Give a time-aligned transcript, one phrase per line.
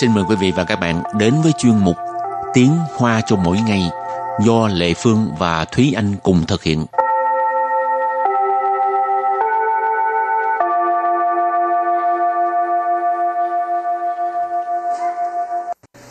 [0.00, 1.96] xin mời quý vị và các bạn đến với chuyên mục
[2.54, 3.82] Tiếng Hoa cho mỗi ngày
[4.44, 6.86] do Lệ Phương và Thúy Anh cùng thực hiện.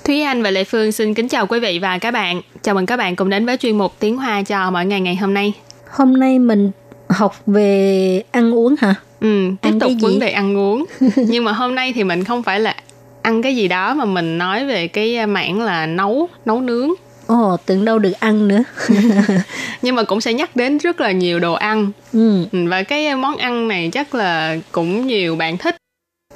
[0.04, 2.42] Thúy Anh và Lệ Phương xin kính chào quý vị và các bạn.
[2.62, 5.16] Chào mừng các bạn cùng đến với chuyên mục Tiếng Hoa cho mỗi ngày ngày
[5.16, 5.54] hôm nay.
[5.90, 6.72] Hôm nay mình
[7.10, 8.96] học về ăn uống hả?
[9.20, 10.86] Ừ, tiếp Ăn tục vấn đề ăn uống.
[11.16, 12.76] Nhưng mà hôm nay thì mình không phải là
[13.28, 16.90] ăn cái gì đó mà mình nói về cái mảng là nấu nấu nướng.
[17.28, 18.64] Ồ, oh, tưởng đâu được ăn nữa.
[19.82, 21.92] Nhưng mà cũng sẽ nhắc đến rất là nhiều đồ ăn.
[22.14, 22.46] Ừ.
[22.52, 25.76] ừ và cái món ăn này chắc là cũng nhiều bạn thích.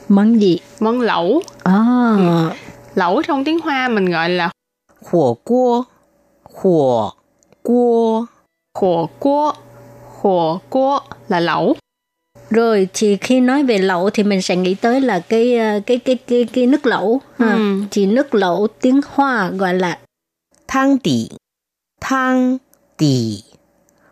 [0.08, 0.60] Món gì?
[0.80, 1.42] Món lẩu.
[1.64, 2.18] À.
[2.96, 4.50] Lẩu trong tiếng Hoa mình gọi là
[5.12, 5.84] Hổ cua.
[6.54, 7.12] Hổ
[7.64, 8.26] cua.
[8.80, 9.54] Hổ cua.
[10.22, 11.76] Hổ cua là lẩu
[12.52, 15.98] rồi thì khi nói về lẩu thì mình sẽ nghĩ tới là cái ờ, cái
[15.98, 17.54] cái cái cái nước lẩu ha.
[17.54, 17.82] Ừ.
[17.92, 20.00] thì nước lẩu tiếng hoa gọi là
[20.68, 21.30] thang tỷ
[22.02, 22.58] thang
[22.98, 23.44] tỷ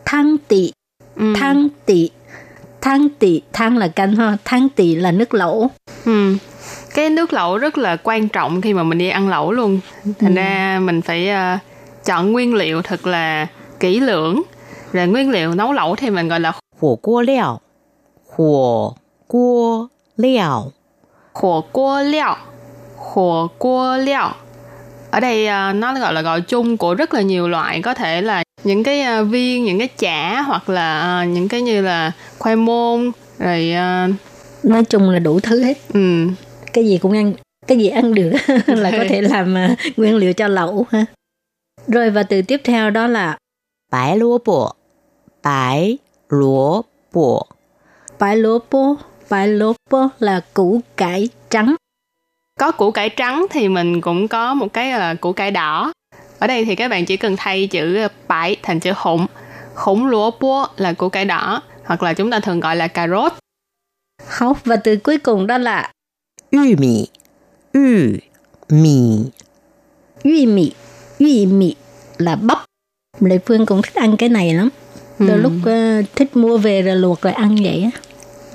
[0.06, 0.72] thang tỷ
[1.16, 1.34] ừ.
[1.36, 2.10] thang tỷ
[2.82, 4.38] thang tỷ thang là canh ha.
[4.45, 5.70] Thang tỷ là nước lẩu.
[6.06, 6.36] Ừ.
[6.95, 9.80] cái nước lẩu rất là quan trọng khi mà mình đi ăn lẩu luôn.
[10.20, 10.42] Thành ừ.
[10.42, 11.60] ra mình phải uh,
[12.06, 13.48] chọn nguyên liệu thật là
[13.80, 14.42] kỹ lưỡng.
[14.94, 17.62] Rồi nguyên liệu nấu lẩu thì mình gọi là hổ cua liao
[18.39, 20.72] 火锅料，
[21.33, 22.36] 火锅料， khổ cua liệu.
[22.97, 24.28] Khổ cua liệu.
[25.11, 27.83] Ở đây ờ, nó gọi là gọi chung của rất là nhiều loại.
[27.83, 31.62] Có thể là những cái ờ, viên, những cái chả hoặc là ờ, những cái
[31.62, 33.12] như là khoai môn.
[33.39, 34.08] Rồi ờ,
[34.62, 35.78] Nói chung là đủ thứ hết.
[35.94, 36.28] ừ,
[36.72, 37.34] Cái gì cũng ăn,
[37.67, 38.30] cái gì ăn được
[38.67, 41.05] là có thể làm ờ, nguyên liệu cho lẩu ha.
[41.89, 43.36] Rồi và từ tiếp theo đó là
[43.91, 44.77] 白萝卜，
[45.42, 47.46] 白萝卜，
[48.19, 48.95] bãi lô bô,
[49.30, 51.75] bãi lô bô là củ cải trắng.
[52.59, 55.93] Có củ cải trắng thì mình cũng có một cái là củ cải đỏ.
[56.39, 59.27] Ở đây thì các bạn chỉ cần thay chữ bãi thành chữ khủng,
[59.73, 63.07] khủng lúa bô là củ cải đỏ, hoặc là chúng ta thường gọi là cà
[63.07, 63.33] rốt.
[64.27, 65.91] Học và từ cuối cùng đó là
[66.51, 67.07] yu mì,
[67.73, 67.81] yu
[68.69, 69.17] mì,
[70.23, 70.71] yu mì,
[71.19, 71.75] yu mì
[72.17, 72.65] là bắp.
[73.19, 74.69] Lệ Phương cũng thích ăn cái này lắm.
[75.19, 75.41] Đôi ừ.
[75.41, 78.01] lúc uh, thích mua về rồi luộc rồi ăn vậy á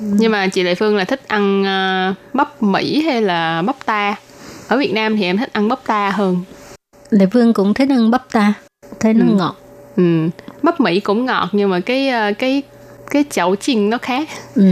[0.05, 4.15] nhưng mà chị lệ phương là thích ăn ờ, bắp mỹ hay là bắp ta
[4.69, 6.37] ở việt nam thì em thích ăn bắp ta hơn
[7.11, 8.53] Lệ Phương cũng thích ăn bắp ta.
[9.01, 9.35] Thấy nó Ừ.
[9.35, 9.57] ngọt.
[9.97, 10.29] ừ.
[10.63, 12.63] bắp mỹ cũng ngọt nhưng mà cái ờ, cái
[13.11, 14.63] cái chậu chiên nó khác Ừ.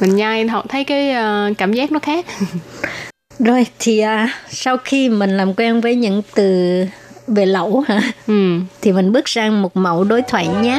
[0.00, 2.26] mình nhai thọ- thấy cái ờ, cảm giác nó khác
[3.38, 6.84] Rồi thì à, sau khi mình làm quen với những từ
[7.28, 8.58] về lẩu hả ừ.
[8.82, 10.78] thì mình bước sang một mẫu đối thoại nhé.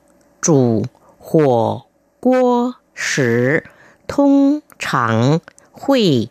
[0.41, 0.87] 煮
[1.19, 1.85] 火
[2.19, 3.69] 锅时
[4.07, 5.39] 通常
[5.71, 6.29] 会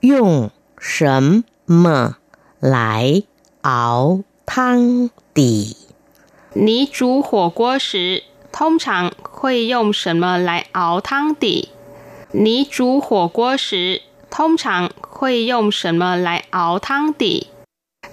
[0.00, 2.16] 用什么
[2.58, 3.22] 来
[3.62, 5.76] 熬汤底？
[6.54, 11.68] 你煮火锅时通常会用什么来熬汤底？
[12.32, 17.46] 你煮火锅时通常会用什么来熬汤底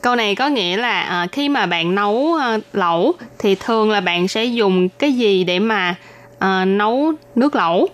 [0.01, 4.01] ？Câu này có nghĩa là uh, khi mà bạn nấu uh, lẩu thì thường là
[4.01, 5.95] bạn sẽ dùng cái gì để mà
[6.35, 7.88] uh, nấu nước lẩu?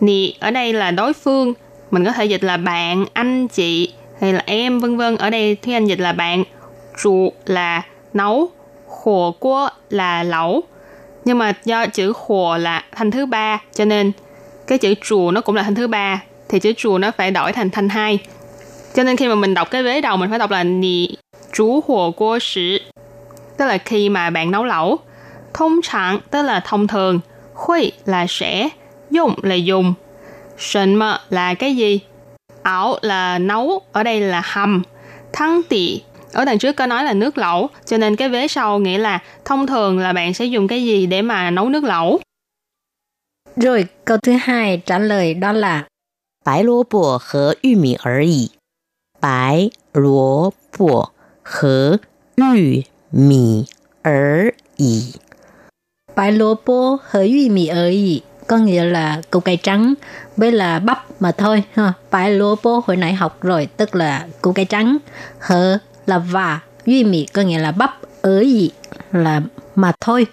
[0.00, 1.54] Nì ở đây là đối phương,
[1.90, 5.16] mình có thể dịch là bạn, anh, chị hay là em vân vân.
[5.16, 6.44] Ở đây Thúy Anh dịch là bạn,
[7.02, 7.82] trụ là
[8.12, 8.50] nấu,
[8.86, 10.62] hồ cua là lẩu.
[11.24, 14.12] Nhưng mà do chữ hồ là thành thứ ba cho nên
[14.66, 17.52] cái chữ trụ nó cũng là thành thứ ba thì chữ trụ nó phải đổi
[17.52, 18.18] thành thành hai
[18.93, 21.15] Cho nên khi mà mình đọc cái vế đầu mình phải đọc là nì
[21.53, 22.77] chú hồ cua sử
[23.57, 24.99] tức là khi mà bạn nấu lẩu.
[25.53, 27.19] Thông trạng tức là thông thường,
[27.53, 28.69] huy là sẽ,
[29.09, 29.93] dùng là dùng,
[30.57, 31.99] sần mơ là cái gì,
[32.63, 34.83] ảo là nấu, ở đây là hầm,
[35.33, 36.01] thăng tỉ
[36.33, 39.19] ở đằng trước có nói là nước lẩu, cho nên cái vế sau nghĩa là
[39.45, 42.19] thông thường là bạn sẽ dùng cái gì để mà nấu nước lẩu.
[43.55, 45.83] Rồi câu thứ hai trả lời đó là
[46.47, 48.51] 白萝卜和玉米而已。
[49.21, 51.11] 白萝卜
[51.43, 51.99] 和
[52.35, 53.67] 玉米
[54.03, 55.13] 而已。
[56.15, 59.93] Bái lúa bố hở duy mì ở ý, có nghĩa là củ cải trắng
[60.37, 61.93] với là bắp mà thôi ha.
[62.11, 64.97] Bái lúa bố hồi nãy học rồi, tức là củ cải trắng,
[65.39, 68.71] hở là và, duy mì có nghĩa là bắp ở ý
[69.11, 69.41] là
[69.75, 70.27] mà thôi.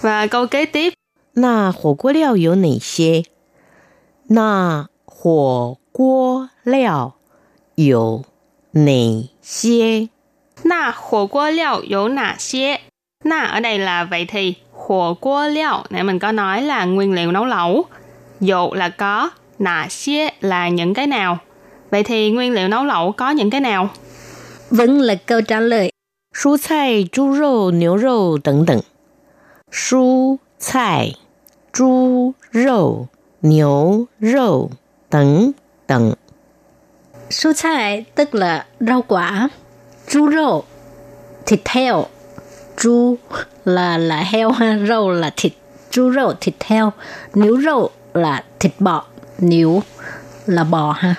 [0.00, 0.94] Và câu kế tiếp
[1.34, 3.24] 那火锅料有哪些？
[4.28, 7.14] 那火锅料
[7.74, 8.24] 有
[8.72, 10.08] 哪些？
[10.62, 12.80] Na火锅料有哪些?
[13.24, 17.84] Na ở đây là vậy thì火锅料nãy mình có nói là nguyên liệu nấu lẩu.
[18.40, 21.38] Dụ là có, nà xie là những cái nào.
[21.90, 23.88] Vậy thì nguyên liệu nấu lẩu có những cái nào?
[24.70, 25.90] Vẫn là câu trả lời.
[26.32, 28.82] 蔬菜、猪肉、牛肉等等。
[29.72, 31.16] 蔬菜、
[31.72, 33.08] 猪肉、
[33.40, 34.70] 牛肉
[35.10, 35.54] 等
[35.86, 36.16] 等。
[37.29, 39.49] 蔬菜 tức là rau quả,
[40.07, 40.63] chú rau,
[41.45, 42.05] thịt heo,
[42.83, 43.17] chú
[43.65, 45.53] là là heo ha, rau là thịt,
[45.91, 46.91] chú rau thịt heo,
[47.65, 49.03] rau là thịt bò,
[49.39, 49.81] níu
[50.45, 51.15] là bò ha,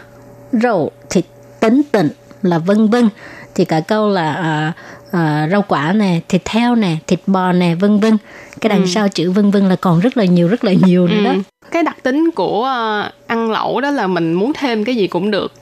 [0.53, 1.25] rau thịt
[1.61, 2.08] tính tịnh
[2.43, 3.08] là vân vân
[3.55, 4.73] thì cả câu là à,
[5.12, 8.17] à, rau quả nè, thịt heo nè, thịt bò nè, vân vân.
[8.61, 8.87] Cái đằng Ừ.
[8.94, 11.31] sau chữ vân vân là còn rất là nhiều rất là nhiều nữa đó.
[11.31, 11.37] Ừ.
[11.70, 15.31] Cái đặc tính của ờ, ăn lẩu đó là mình muốn thêm cái gì cũng
[15.31, 15.53] được.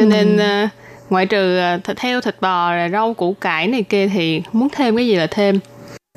[0.00, 0.68] Cho nên ờ,
[1.10, 4.68] ngoại trừ ờ, thịt heo, thịt bò, rồi rau củ cải này kia thì muốn
[4.72, 5.60] thêm cái gì là thêm.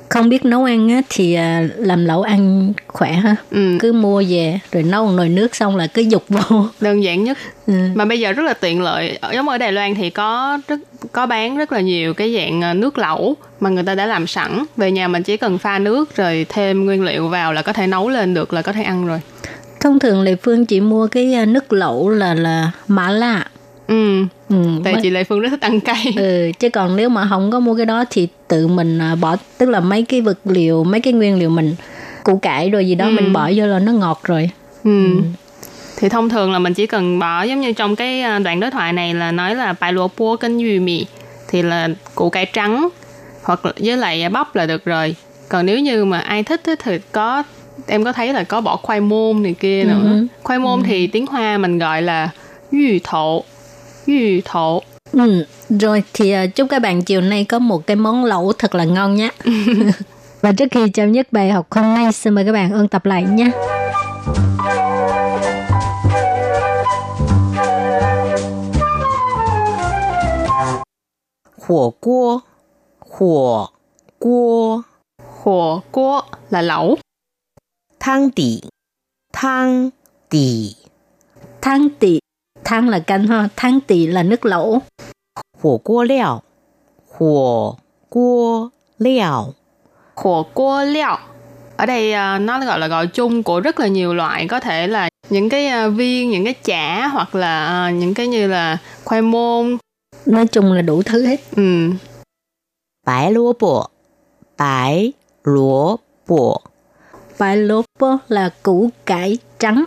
[0.09, 3.35] Không biết nấu ăn á, thì à, làm lẩu ăn khỏe ha.
[3.51, 3.77] Ừ.
[3.79, 7.23] cứ mua về rồi nấu một nồi nước xong là cứ dục vô đơn giản
[7.23, 7.37] nhất
[7.67, 7.73] ừ.
[7.93, 10.79] mà bây giờ rất là tiện lợi giống ở Đài Loan thì có rất
[11.11, 14.27] có bán rất là nhiều cái dạng ờ, nước lẩu mà người ta đã làm
[14.27, 17.73] sẵn về nhà mình chỉ cần pha nước rồi thêm nguyên liệu vào là có
[17.73, 19.21] thể nấu lên được là có thể ăn rồi
[19.79, 23.45] thông thường lệ phương chỉ mua cái nước lẩu là là mã lạ
[23.87, 24.25] ừ.
[24.49, 26.13] Ừ, tại mấy- chị Lệ Phương rất thích ăn cay.
[26.17, 29.35] Ừ, chứ còn nếu mà không có mua cái đó thì tự mình à, bỏ
[29.57, 31.75] tức là mấy cái vật liệu mấy cái nguyên liệu mình
[32.23, 33.11] củ cải rồi gì đó Ừ.
[33.11, 34.49] mình bỏ vô là nó ngọt rồi.
[34.83, 35.05] Ừ.
[35.97, 38.71] thì thông thường là mình chỉ cần bỏ giống như trong cái ờ, đoạn đối
[38.71, 41.05] thoại này là nói là bài lúa bua kênh dùi mì
[41.47, 42.89] thì là củ cải trắng
[43.43, 45.15] hoặc với lại bắp là được rồi.
[45.49, 47.43] Còn nếu như mà ai thích thì có
[47.87, 49.99] em có thấy là có bỏ khoai môn này kia nữa.
[50.03, 50.27] Ừ.
[50.43, 52.29] khoai môn thì tiếng hoa mình gọi là
[52.71, 53.43] yu thổ
[54.06, 55.44] yu thổ ừ.
[55.68, 58.84] rồi thì à, chúc các bạn chiều nay có một cái món lẩu thật là
[58.84, 59.30] ngon nhé
[60.40, 63.06] và trước khi chấm dứt bài học hôm nay xin mời các bạn ôn tập
[63.06, 63.50] lại nhé
[71.68, 72.42] 火锅，
[72.98, 73.70] 火
[74.18, 74.84] 锅，
[75.18, 76.98] 火锅 là lẩu
[78.00, 78.62] 汤底，
[79.32, 79.92] 汤
[80.30, 80.76] 底，
[81.60, 82.20] thang tị
[82.65, 84.81] Thang là canh ha, thang tỷ là nước lẩu.
[85.61, 86.41] Hổ cua liệu.
[87.17, 87.77] Hổ
[88.09, 89.53] cua liệu.
[90.15, 91.17] Hổ cua liệu.
[91.77, 94.87] Ở đây à, nó gọi là gọi chung của rất là nhiều loại, có thể
[94.87, 98.77] là những cái à, viên, những cái chả hoặc là à, những cái như là
[99.03, 99.77] khoai môn.
[100.25, 101.39] Nói chung là đủ thứ hết.
[101.55, 101.89] Ừ.
[103.05, 103.87] Bãi lúa bộ.
[104.57, 105.13] Bãi
[105.43, 105.95] lúa
[106.27, 106.61] bộ.
[107.39, 109.83] Bãi lúa bộ là củ cải trắng.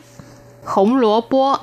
[0.65, 1.57] Khổng lúa bộ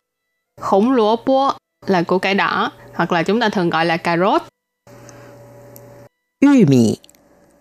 [0.62, 1.52] khủng lúa búa
[1.87, 4.43] là củ cải đỏ hoặc là chúng ta thường gọi là cà rốt
[6.40, 7.00] 玉米，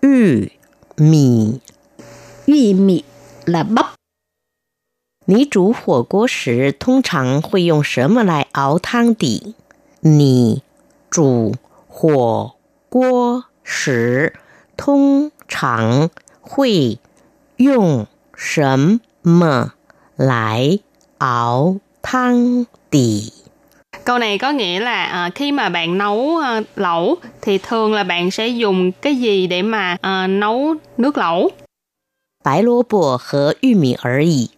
[0.02, 0.52] 玉
[0.98, 1.60] 米。
[2.48, 3.04] Duy mì
[3.46, 3.86] là bắp
[5.26, 9.54] 你煮火锅时通常会用什么来熬汤底？
[10.00, 10.64] 你
[11.12, 11.56] 煮
[11.90, 12.56] 火
[12.88, 14.34] 锅时
[14.78, 17.00] 通常会
[17.58, 19.74] 用什么
[20.16, 20.80] 来
[21.18, 23.32] 熬 汤底？
[24.06, 28.04] câu này có nghĩa là à, khi mà bạn nấu à, lẩu thì thường là
[28.04, 31.52] bạn sẽ dùng cái gì để mà à, nấu nước lẩu
[32.44, 34.52] 白萝卜和玉米而已。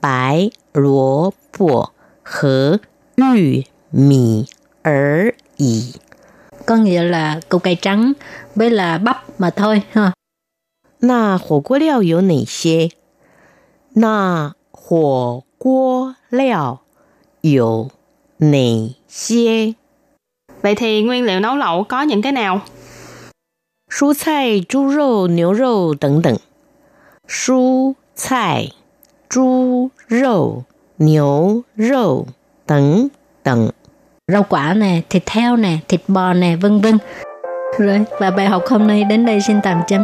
[0.00, 2.80] 白萝卜和
[3.16, 4.46] 玉米
[4.82, 5.92] 而已。
[6.66, 8.12] có nghĩa là củ cải trắng
[8.54, 10.12] với là bắp mà thôi ha
[11.00, 12.90] 那火锅料有哪些？
[13.94, 16.80] 那火 锅料
[17.42, 17.90] 有
[18.38, 19.74] 哪些？
[20.62, 22.60] vậy thì nguyên liệu nấu lẩu có những cái nào
[23.90, 26.38] 蔬菜、猪肉、牛肉等等。
[27.26, 28.72] 蔬菜、
[29.28, 30.64] 猪肉、
[30.96, 32.26] 牛肉
[32.66, 33.10] 等
[33.42, 33.72] 等。
[34.32, 36.98] rau quả nè thịt heo nè thịt bò nè vân vân
[37.78, 39.96] rồi và bài học hôm nay đến đây xin tạm chấm